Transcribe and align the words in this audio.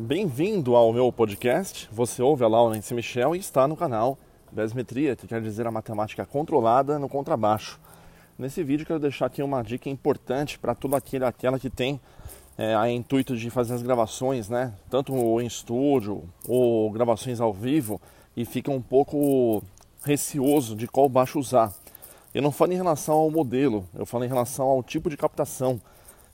Bem-vindo 0.00 0.76
ao 0.76 0.92
meu 0.92 1.10
podcast. 1.10 1.88
Você 1.90 2.22
ouve 2.22 2.44
a 2.44 2.46
Laurence 2.46 2.94
Michel 2.94 3.34
e 3.34 3.40
está 3.40 3.66
no 3.66 3.76
canal 3.76 4.16
Besmetria, 4.52 5.16
que 5.16 5.26
quer 5.26 5.42
dizer 5.42 5.66
a 5.66 5.72
matemática 5.72 6.24
controlada 6.24 7.00
no 7.00 7.08
contrabaixo. 7.08 7.80
Nesse 8.38 8.62
vídeo 8.62 8.86
quero 8.86 9.00
deixar 9.00 9.26
aqui 9.26 9.42
uma 9.42 9.60
dica 9.60 9.90
importante 9.90 10.56
para 10.56 10.72
todo 10.72 10.94
aquele 10.94 11.24
aquela 11.24 11.58
que 11.58 11.68
tem 11.68 12.00
é, 12.56 12.76
a 12.76 12.88
intuito 12.88 13.36
de 13.36 13.50
fazer 13.50 13.74
as 13.74 13.82
gravações, 13.82 14.48
né? 14.48 14.72
Tanto 14.88 15.12
em 15.40 15.46
estúdio 15.46 16.22
ou 16.46 16.92
gravações 16.92 17.40
ao 17.40 17.52
vivo 17.52 18.00
e 18.36 18.44
fica 18.44 18.70
um 18.70 18.80
pouco 18.80 19.64
receoso 20.04 20.76
de 20.76 20.86
qual 20.86 21.08
baixo 21.08 21.40
usar. 21.40 21.74
Eu 22.32 22.40
não 22.40 22.52
falo 22.52 22.72
em 22.72 22.76
relação 22.76 23.16
ao 23.16 23.32
modelo, 23.32 23.84
eu 23.92 24.06
falo 24.06 24.24
em 24.24 24.28
relação 24.28 24.66
ao 24.66 24.80
tipo 24.80 25.10
de 25.10 25.16
captação, 25.16 25.80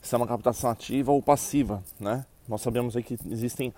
se 0.02 0.14
é 0.14 0.18
uma 0.18 0.26
captação 0.26 0.68
ativa 0.68 1.12
ou 1.12 1.22
passiva, 1.22 1.82
né? 1.98 2.26
Nós 2.48 2.60
sabemos 2.60 2.96
aí 2.96 3.02
que 3.02 3.18
existem 3.30 3.72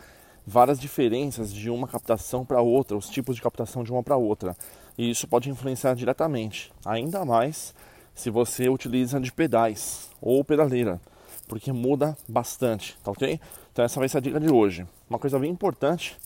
várias 0.47 0.79
diferenças 0.79 1.53
de 1.53 1.69
uma 1.71 1.89
captação 1.89 2.45
para 2.45 2.61
outra, 2.61 2.97
os 2.97 3.09
tipos 3.09 3.35
de 3.37 3.43
captação 3.43 3.83
de 3.83 3.91
uma 3.91 4.03
para 4.03 4.17
outra, 4.17 4.57
e 4.97 5.11
isso 5.11 5.27
pode 5.27 5.51
influenciar 5.51 5.95
diretamente, 5.95 6.73
ainda 6.85 7.25
mais 7.25 7.75
se 8.15 8.31
você 8.31 8.69
utiliza 8.69 9.21
de 9.21 9.33
pedais 9.33 10.09
ou 10.21 10.45
pedaleira, 10.45 11.01
porque 11.49 11.73
muda 11.73 12.17
bastante, 12.29 12.97
tá 13.03 13.11
ok? 13.11 13.41
Então 13.73 13.85
essa 13.85 13.99
vai 13.99 14.09
ser 14.09 14.19
a 14.19 14.21
dica 14.21 14.41
de 14.41 14.51
hoje. 14.51 14.87
Uma 15.11 15.19
coisa 15.19 15.39
bem 15.39 15.51
importante 15.51 16.17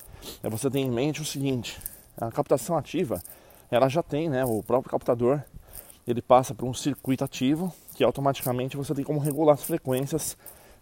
é 0.42 0.48
você 0.48 0.70
ter 0.70 0.78
em 0.78 0.90
mente 0.90 1.20
o 1.20 1.24
seguinte: 1.24 1.80
a 2.16 2.30
captação 2.30 2.76
ativa, 2.76 3.22
ela 3.70 3.88
já 3.88 4.02
tem, 4.02 4.28
né, 4.28 4.44
o 4.44 4.62
próprio 4.62 4.90
captador 4.90 5.42
ele 6.06 6.22
passa 6.22 6.54
por 6.54 6.66
um 6.66 6.74
circuito 6.74 7.24
ativo 7.24 7.72
que 7.94 8.02
automaticamente 8.02 8.76
você 8.76 8.94
tem 8.94 9.04
como 9.04 9.20
regular 9.20 9.54
as 9.54 9.62
frequências, 9.62 10.36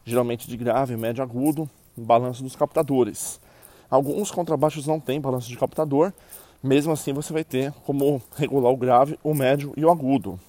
geralmente 0.08 0.48
de 0.48 0.56
grave, 0.56 0.96
médio, 0.96 1.22
agudo, 1.22 1.68
balanço 1.94 2.42
dos 2.42 2.56
captadores. 2.56 3.38
Alguns 3.90 4.30
contrabaixos 4.30 4.86
não 4.86 4.98
têm 4.98 5.20
balanço 5.20 5.48
de 5.48 5.56
captador, 5.56 6.12
mesmo 6.62 6.92
assim 6.92 7.12
você 7.12 7.30
vai 7.30 7.44
ter 7.44 7.72
como 7.84 8.22
regular 8.34 8.72
o 8.72 8.76
grave, 8.76 9.18
o 9.22 9.34
médio 9.34 9.74
e 9.76 9.84
o 9.84 9.90
agudo. 9.90 10.40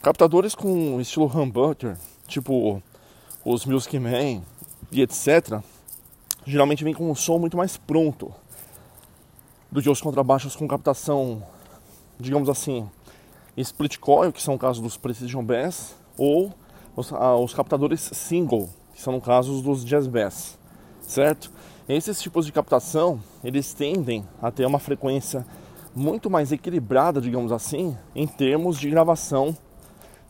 Captadores 0.00 0.54
com 0.54 1.00
estilo 1.00 1.26
humbucker, 1.26 1.96
tipo 2.28 2.80
os 3.44 3.66
Music 3.66 3.98
Man 3.98 4.42
e 4.92 5.02
etc., 5.02 5.60
geralmente 6.46 6.84
vem 6.84 6.94
com 6.94 7.10
um 7.10 7.14
som 7.14 7.38
muito 7.38 7.56
mais 7.56 7.76
pronto 7.76 8.32
do 9.70 9.82
que 9.82 9.90
os 9.90 10.00
contrabaixos 10.00 10.54
com 10.54 10.68
captação, 10.68 11.42
digamos 12.20 12.48
assim, 12.48 12.88
split 13.56 13.98
coil, 13.98 14.32
que 14.32 14.40
são 14.40 14.54
o 14.54 14.58
caso 14.58 14.80
dos 14.80 14.96
Precision 14.96 15.44
Bass, 15.44 15.96
ou 16.16 16.52
os, 16.96 17.12
ah, 17.12 17.36
os 17.36 17.52
captadores 17.52 18.00
single, 18.00 18.68
que 18.94 19.00
são 19.00 19.12
no 19.12 19.20
caso 19.20 19.60
dos 19.60 19.84
Jazz 19.84 20.06
Bass, 20.06 20.58
certo? 21.00 21.52
Esses 21.88 22.20
tipos 22.20 22.46
de 22.46 22.52
captação, 22.52 23.20
eles 23.44 23.72
tendem 23.72 24.26
a 24.42 24.50
ter 24.50 24.66
uma 24.66 24.78
frequência 24.78 25.46
muito 25.94 26.28
mais 26.28 26.50
equilibrada, 26.50 27.20
digamos 27.20 27.52
assim, 27.52 27.96
em 28.14 28.26
termos 28.26 28.78
de 28.78 28.90
gravação, 28.90 29.56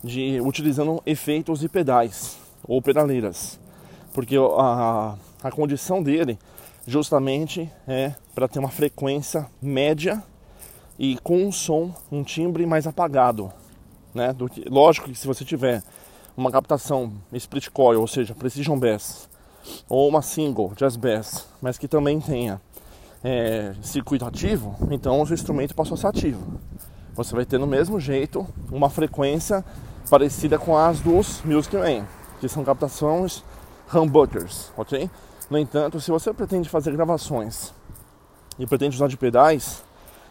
de 0.03 0.39
utilizando 0.41 1.01
efeitos 1.05 1.63
e 1.63 1.69
pedais 1.69 2.37
ou 2.67 2.81
pedaleiras, 2.81 3.59
porque 4.13 4.35
a, 4.37 5.15
a 5.43 5.51
condição 5.51 6.03
dele 6.03 6.37
justamente 6.85 7.69
é 7.87 8.13
para 8.35 8.47
ter 8.47 8.59
uma 8.59 8.69
frequência 8.69 9.47
média 9.61 10.23
e 10.99 11.17
com 11.17 11.43
um 11.43 11.51
som, 11.51 11.93
um 12.11 12.23
timbre 12.23 12.65
mais 12.65 12.87
apagado, 12.87 13.51
né? 14.13 14.35
Que, 14.51 14.63
lógico 14.69 15.09
que 15.09 15.15
se 15.15 15.27
você 15.27 15.43
tiver 15.43 15.83
uma 16.37 16.51
captação 16.51 17.11
split 17.33 17.69
coil, 17.69 17.99
ou 17.99 18.07
seja, 18.07 18.35
precision 18.35 18.77
bass, 18.77 19.27
ou 19.89 20.07
uma 20.07 20.21
single 20.21 20.71
jazz 20.75 20.95
bass, 20.95 21.47
mas 21.59 21.79
que 21.79 21.87
também 21.87 22.21
tenha 22.21 22.61
é, 23.23 23.73
circuito 23.81 24.23
ativo, 24.23 24.75
então 24.91 25.19
o 25.19 25.33
instrumento 25.33 25.73
passou 25.73 25.95
a 25.95 25.97
ser 25.97 26.07
ativo. 26.07 26.59
Você 27.15 27.33
vai 27.35 27.43
ter 27.43 27.57
no 27.57 27.65
mesmo 27.65 27.99
jeito 27.99 28.45
uma 28.71 28.87
frequência 28.87 29.65
parecida 30.07 30.59
com 30.59 30.77
as 30.77 30.99
dos 30.99 31.41
Music 31.43 31.75
Man, 31.75 32.05
que 32.39 32.47
são 32.47 32.63
captações 32.63 33.43
humbuckers, 33.91 34.71
ok? 34.77 35.09
No 35.49 35.57
entanto, 35.57 35.99
se 35.99 36.11
você 36.11 36.31
pretende 36.31 36.69
fazer 36.69 36.91
gravações 36.91 37.73
e 38.59 38.67
pretende 38.67 38.95
usar 38.95 39.07
de 39.07 39.17
pedais, 39.17 39.83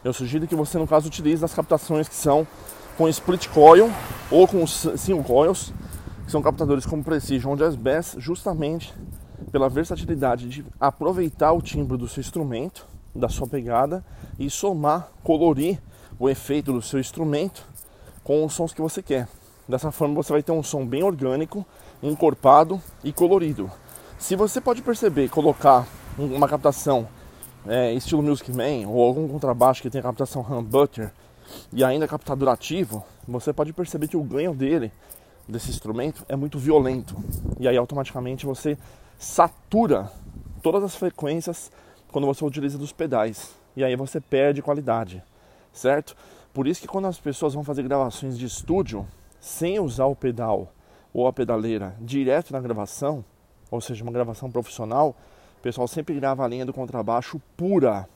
eu 0.05 0.12
sugiro 0.12 0.47
que 0.47 0.55
você, 0.55 0.78
no 0.78 0.87
caso, 0.87 1.09
utilize 1.09 1.45
as 1.45 1.53
captações 1.53 2.09
que 2.09 2.15
são 2.15 2.47
com 2.97 3.09
split 3.09 3.49
coil 3.49 3.91
ou 4.31 4.47
com 4.47 4.65
single 4.66 5.25
coils, 5.25 5.72
que 6.27 6.33
são 6.33 6.43
captadores 6.43 6.85
como 6.85 7.05
Precision 7.05 7.57
Jazz 7.57 7.77
Bass, 7.77 8.17
justamente 8.19 8.93
pela 9.53 9.69
versatilidade 9.69 10.49
de 10.49 10.67
aproveitar 10.79 11.53
o 11.53 11.63
timbre 11.63 11.97
do 11.97 12.09
seu 12.09 12.21
instrumento, 12.21 12.85
da 13.15 13.29
sua 13.29 13.47
pegada 13.47 14.05
e 14.37 14.51
somar, 14.51 15.09
colorir 15.23 15.81
o 16.19 16.29
efeito 16.29 16.73
do 16.73 16.83
seu 16.83 16.99
instrumento 16.99 17.65
com 18.25 18.45
os 18.45 18.53
sons 18.53 18.73
que 18.75 18.83
você 18.83 19.01
quer. 19.01 19.29
Dessa 19.69 19.93
forma 19.93 20.15
você 20.15 20.33
vai 20.33 20.43
ter 20.43 20.51
um 20.51 20.65
som 20.65 20.85
bem 20.85 21.05
orgânico, 21.05 21.65
encorpado 22.03 22.83
e 23.05 23.13
colorido. 23.13 23.71
Se 24.19 24.35
você 24.35 24.61
pode 24.61 24.83
perceber, 24.83 25.29
colocar 25.29 25.87
uma 26.19 26.49
captação 26.49 27.07
é, 27.69 27.93
estilo 27.95 28.23
Music 28.23 28.51
Man 28.53 28.89
ou 28.89 29.01
algum 29.05 29.29
contrabaixo 29.29 29.81
que 29.81 29.91
tenha 29.91 30.03
captação 30.03 30.43
humbucker 30.43 31.13
e 31.73 31.85
ainda 31.85 32.09
captador 32.09 32.49
ativo, 32.49 33.05
você 33.29 33.53
pode 33.53 33.73
perceber 33.73 34.09
que 34.09 34.17
o 34.17 34.25
ganho 34.25 34.53
dele, 34.53 34.91
desse 35.49 35.71
instrumento, 35.71 36.25
é 36.29 36.37
muito 36.37 36.59
violento. 36.59 37.17
E 37.59 37.69
aí 37.69 37.77
automaticamente 37.77 38.47
você 38.47 38.77
satura 39.19 40.11
todas 40.62 40.83
as 40.83 40.97
frequências 40.97 41.71
quando 42.11 42.27
você 42.27 42.45
utiliza 42.45 42.79
dos 42.79 42.93
pedais. 42.93 43.55
E 43.77 43.84
aí 43.84 43.95
você 43.95 44.21
perde 44.21 44.62
qualidade, 44.62 45.23
certo? 45.73 46.17
Por 46.53 46.67
isso 46.67 46.81
que 46.81 46.89
quando 46.89 47.07
as 47.07 47.21
pessoas 47.21 47.55
vão 47.55 47.62
fazer 47.62 47.83
gravações 47.83 48.39
de 48.39 48.47
estúdio 48.47 49.07
sem 49.39 49.79
usar 49.79 50.07
o 50.07 50.17
pedal 50.17 50.73
ou 51.12 51.27
a 51.27 51.33
pedaleira 51.33 51.95
direto 52.01 52.53
na 52.53 52.61
gravação, 52.61 53.25
ou 53.71 53.81
seja, 53.81 54.03
uma 54.03 54.13
gravação 54.13 54.51
profissional, 54.51 55.15
o 55.59 55.63
pessoal 55.63 55.87
sempre 55.87 56.15
grava 56.15 56.45
a 56.45 56.49
linha 56.49 56.65
do 56.65 56.73
contrabaixo 56.73 57.41
pura, 57.57 58.09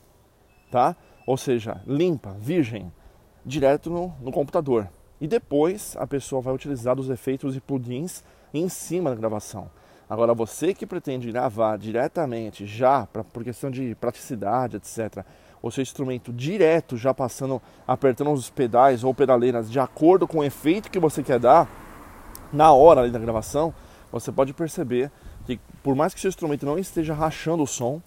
tá? 0.71 0.97
Ou 1.27 1.37
seja, 1.37 1.83
limpa, 1.87 2.35
virgem, 2.39 2.91
direto 3.45 3.91
no, 3.91 4.15
no 4.21 4.33
computador. 4.33 4.89
E 5.21 5.29
depois 5.29 5.97
a 5.99 6.07
pessoa 6.07 6.41
vai 6.41 6.55
utilizar 6.55 6.99
os 6.99 7.11
efeitos 7.11 7.55
e 7.57 7.61
plugins 7.61 8.23
em 8.55 8.69
cima 8.69 9.11
da 9.11 9.17
gravação. 9.17 9.71
Agora, 10.09 10.35
você 10.35 10.75
que 10.75 10.87
pretende 10.87 11.31
gravar 11.31 11.77
diretamente, 11.79 12.67
já 12.67 13.07
pra, 13.07 13.23
por 13.23 13.45
questão 13.45 13.71
de 13.71 13.95
praticidade, 13.95 14.77
etc., 14.77 15.25
o 15.63 15.71
seu 15.71 15.83
instrumento 15.83 16.33
direto, 16.33 16.97
já 16.97 17.13
passando, 17.13 17.61
apertando 17.87 18.33
os 18.33 18.51
pedais 18.51 19.05
ou 19.05 19.15
pedaleiras 19.15 19.71
de 19.71 19.79
acordo 19.79 20.27
com 20.27 20.39
o 20.39 20.45
efeito 20.45 20.91
que 20.91 20.99
você 20.99 21.23
quer 21.23 21.39
dar, 21.39 21.69
na 22.53 22.73
hora 22.73 23.03
ali 23.03 23.11
da 23.11 23.19
gravação, 23.19 23.73
você 24.11 24.33
pode 24.33 24.53
perceber 24.53 25.13
que 25.47 25.61
por 25.83 25.95
mais 25.95 26.15
que 26.15 26.21
seu 26.21 26.29
instrumento 26.29 26.67
não 26.67 26.79
esteja 26.79 27.15
rachando 27.15 27.63
o 27.63 27.67
som, 27.67 28.01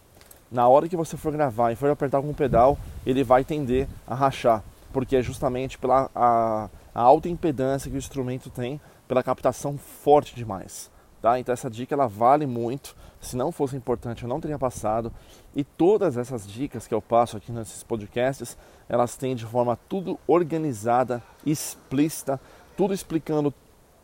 na 0.52 0.68
hora 0.68 0.90
que 0.90 0.98
você 0.98 1.16
for 1.16 1.32
gravar 1.32 1.72
e 1.72 1.76
for 1.76 1.90
apertar 1.90 2.20
o 2.20 2.34
pedal, 2.34 2.78
ele 3.06 3.24
vai 3.24 3.44
tender 3.44 3.88
a 4.06 4.14
rachar, 4.14 4.64
porque 4.92 5.16
é 5.16 5.22
justamente 5.22 5.78
pela 5.78 6.10
a, 6.14 6.70
a 6.94 7.02
alta 7.02 7.30
impedância 7.30 7.90
que 7.90 7.96
o 7.96 8.00
instrumento 8.00 8.50
tem, 8.50 8.80
pela 9.08 9.24
captação 9.24 9.78
forte 9.78 10.36
demais. 10.36 10.92
Tá? 11.22 11.40
Então 11.40 11.54
essa 11.54 11.70
dica 11.70 11.96
ela 11.96 12.08
vale 12.08 12.46
muito. 12.46 12.96
Se 13.22 13.38
não 13.38 13.52
fosse 13.52 13.78
importante, 13.78 14.24
eu 14.24 14.30
não 14.30 14.42
teria 14.42 14.60
passado. 14.60 15.12
E 15.56 15.64
todas 15.64 16.18
essas 16.18 16.46
dicas 16.46 16.86
que 16.86 16.94
eu 16.94 17.02
passo 17.02 17.38
aqui 17.38 17.52
nesses 17.52 17.82
podcasts, 17.82 18.58
elas 18.90 19.16
têm 19.16 19.34
de 19.34 19.46
forma 19.46 19.80
tudo 19.88 20.20
organizada, 20.28 21.24
explícita, 21.46 22.40
tudo 22.76 22.94
explicando 22.94 23.54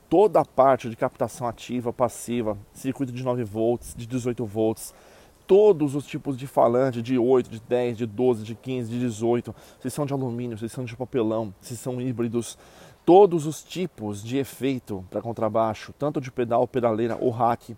toda 0.10 0.40
a 0.40 0.46
parte 0.46 0.90
de 0.90 0.96
captação 0.96 1.46
ativa, 1.46 1.92
passiva, 1.92 2.58
circuito 2.74 3.12
de 3.12 3.24
9 3.24 3.44
volts, 3.44 3.94
de 3.96 4.08
18 4.08 4.46
volts, 4.46 4.94
todos 5.50 5.96
os 5.96 6.06
tipos 6.06 6.38
de 6.38 6.46
falante, 6.46 7.02
de 7.02 7.18
8, 7.18 7.50
de 7.50 7.60
10, 7.60 7.98
de 7.98 8.06
12, 8.06 8.44
de 8.44 8.54
15, 8.54 8.92
de 8.92 9.00
18, 9.00 9.56
se 9.80 9.90
são 9.90 10.06
de 10.06 10.14
alumínio, 10.14 10.56
se 10.60 10.70
são 10.70 10.86
de 10.86 10.96
papelão, 10.96 11.52
se 11.60 11.76
são 11.76 12.00
híbridos, 12.00 12.56
todos 13.04 13.48
os 13.48 13.64
tipos 13.64 14.24
de 14.24 14.38
efeito 14.38 15.04
para 15.10 15.24
contrabaixo, 15.24 15.92
tanto 15.98 16.22
de 16.22 16.32
pedal, 16.32 16.68
pedaleira 16.68 17.18
ou 17.20 17.32
rack, 17.32 17.76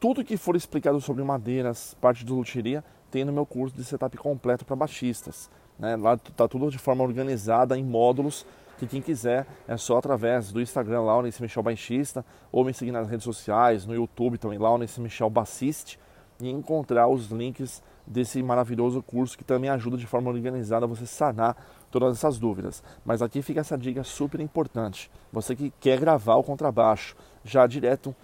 tudo 0.00 0.24
que 0.24 0.38
for 0.38 0.56
explicado 0.56 0.98
sobre 0.98 1.22
madeiras, 1.22 1.94
parte 2.00 2.24
de 2.24 2.32
luteria, 2.32 2.82
tem 3.10 3.22
no 3.22 3.34
meu 3.34 3.44
curso 3.44 3.76
de 3.76 3.84
setup 3.84 4.16
completo 4.16 4.64
para 4.64 4.74
baixistas. 4.74 5.50
Né? 5.78 5.96
Lá 5.96 6.14
está 6.14 6.48
tudo 6.48 6.70
de 6.70 6.78
forma 6.78 7.04
organizada 7.04 7.76
em 7.76 7.84
módulos 7.84 8.46
que 8.78 8.86
quem 8.86 9.02
quiser 9.02 9.46
é 9.68 9.76
só 9.76 9.98
através 9.98 10.50
do 10.50 10.58
Instagram 10.58 11.02
Laurence 11.02 11.42
Michel 11.42 11.62
Baixista 11.62 12.24
ou 12.50 12.64
me 12.64 12.72
seguir 12.72 12.92
nas 12.92 13.10
redes 13.10 13.24
sociais, 13.24 13.84
no 13.84 13.94
YouTube 13.94 14.38
também 14.38 14.58
Laurence 14.58 14.98
Michel 14.98 15.28
Bassiste 15.28 15.98
e 16.40 16.48
encontrar 16.48 17.08
os 17.08 17.30
links 17.30 17.82
desse 18.06 18.42
maravilhoso 18.42 19.02
curso 19.02 19.36
que 19.38 19.44
também 19.44 19.70
ajuda 19.70 19.96
de 19.96 20.06
forma 20.06 20.30
organizada 20.30 20.86
você 20.86 21.06
sanar 21.06 21.56
todas 21.90 22.16
essas 22.16 22.38
dúvidas. 22.38 22.82
Mas 23.04 23.22
aqui 23.22 23.42
fica 23.42 23.60
essa 23.60 23.78
dica 23.78 24.02
super 24.02 24.40
importante. 24.40 25.10
Você 25.32 25.54
que 25.54 25.72
quer 25.80 25.98
gravar 26.00 26.36
o 26.36 26.42
contrabaixo 26.42 27.16
já 27.44 27.66
direto 27.66 28.14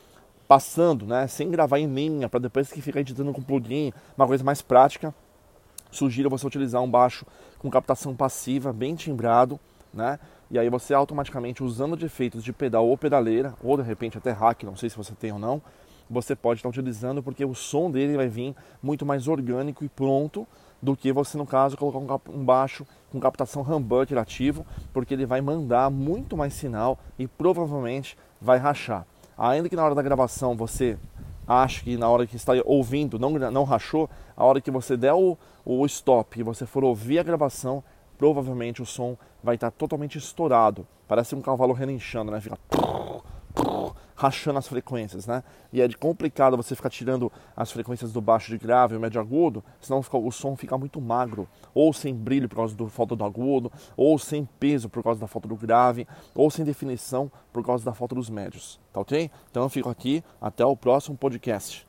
passando, 0.48 1.06
né, 1.06 1.26
sem 1.26 1.50
gravar 1.50 1.78
em 1.78 1.86
linha, 1.86 2.28
para 2.28 2.40
depois 2.40 2.70
que 2.70 2.80
ficar 2.80 3.00
editando 3.00 3.32
com 3.32 3.42
plugin, 3.42 3.92
uma 4.16 4.26
coisa 4.26 4.44
mais 4.44 4.62
prática, 4.62 5.14
sugiro 5.90 6.30
você 6.30 6.46
utilizar 6.46 6.82
um 6.82 6.90
baixo 6.90 7.26
com 7.58 7.70
captação 7.70 8.14
passiva, 8.14 8.72
bem 8.72 8.94
timbrado, 8.94 9.58
né? 9.92 10.18
E 10.48 10.58
aí 10.58 10.70
você 10.70 10.94
automaticamente, 10.94 11.64
usando 11.64 11.96
de 11.96 12.06
efeitos 12.06 12.44
de 12.44 12.52
pedal 12.52 12.86
ou 12.86 12.96
pedaleira, 12.96 13.54
ou 13.62 13.76
de 13.76 13.82
repente 13.82 14.16
até 14.18 14.30
hack, 14.30 14.62
não 14.62 14.76
sei 14.76 14.88
se 14.88 14.96
você 14.96 15.12
tem 15.14 15.32
ou 15.32 15.38
não, 15.38 15.60
você 16.08 16.34
pode 16.34 16.58
estar 16.58 16.68
utilizando 16.68 17.22
porque 17.22 17.44
o 17.44 17.54
som 17.54 17.90
dele 17.90 18.16
vai 18.16 18.28
vir 18.28 18.54
muito 18.82 19.04
mais 19.04 19.28
orgânico 19.28 19.84
e 19.84 19.88
pronto 19.88 20.46
do 20.80 20.96
que 20.96 21.12
você, 21.12 21.38
no 21.38 21.46
caso, 21.46 21.76
colocar 21.76 22.20
um 22.30 22.44
baixo 22.44 22.86
com 23.10 23.18
captação 23.18 23.62
humbucker 23.62 24.18
ativo, 24.18 24.64
porque 24.92 25.14
ele 25.14 25.26
vai 25.26 25.40
mandar 25.40 25.90
muito 25.90 26.36
mais 26.36 26.54
sinal 26.54 26.98
e 27.18 27.26
provavelmente 27.26 28.16
vai 28.40 28.58
rachar. 28.58 29.06
Ainda 29.36 29.68
que 29.68 29.76
na 29.76 29.84
hora 29.84 29.94
da 29.94 30.02
gravação 30.02 30.56
você 30.56 30.98
ache 31.46 31.84
que 31.84 31.96
na 31.96 32.08
hora 32.08 32.26
que 32.26 32.36
está 32.36 32.52
ouvindo 32.64 33.18
não, 33.18 33.30
não 33.30 33.64
rachou, 33.64 34.08
a 34.36 34.44
hora 34.44 34.60
que 34.60 34.70
você 34.70 34.96
der 34.96 35.14
o, 35.14 35.36
o 35.64 35.86
stop 35.86 36.38
e 36.38 36.42
você 36.42 36.66
for 36.66 36.84
ouvir 36.84 37.18
a 37.18 37.22
gravação, 37.22 37.82
provavelmente 38.18 38.82
o 38.82 38.86
som 38.86 39.16
vai 39.42 39.54
estar 39.54 39.70
totalmente 39.70 40.18
estourado. 40.18 40.86
Parece 41.06 41.34
um 41.34 41.40
cavalo 41.40 41.72
relinchando, 41.72 42.32
né? 42.32 42.40
Fica 42.40 42.58
rachando 44.16 44.58
as 44.58 44.66
frequências, 44.66 45.26
né? 45.26 45.44
E 45.72 45.80
é 45.80 45.88
complicado 45.92 46.56
você 46.56 46.74
ficar 46.74 46.90
tirando 46.90 47.30
as 47.54 47.70
frequências 47.70 48.12
do 48.12 48.20
baixo 48.20 48.50
de 48.50 48.58
grave 48.58 48.96
e 48.96 48.98
médio 48.98 49.20
agudo, 49.20 49.62
senão 49.80 50.02
o 50.12 50.32
som 50.32 50.56
fica 50.56 50.76
muito 50.76 51.00
magro, 51.00 51.46
ou 51.74 51.92
sem 51.92 52.14
brilho 52.14 52.48
por 52.48 52.56
causa 52.56 52.74
da 52.74 52.88
falta 52.88 53.14
do 53.14 53.24
agudo, 53.24 53.70
ou 53.96 54.18
sem 54.18 54.48
peso 54.58 54.88
por 54.88 55.02
causa 55.02 55.20
da 55.20 55.26
falta 55.26 55.46
do 55.46 55.56
grave, 55.56 56.08
ou 56.34 56.50
sem 56.50 56.64
definição 56.64 57.30
por 57.52 57.64
causa 57.64 57.84
da 57.84 57.92
falta 57.92 58.14
dos 58.14 58.30
médios, 58.30 58.80
tá 58.92 59.00
ok? 59.00 59.30
Então 59.50 59.62
eu 59.62 59.68
fico 59.68 59.90
aqui, 59.90 60.24
até 60.40 60.64
o 60.64 60.76
próximo 60.76 61.16
podcast. 61.16 61.85